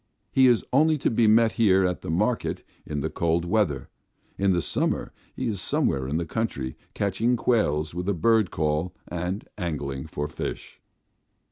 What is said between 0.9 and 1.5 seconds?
to be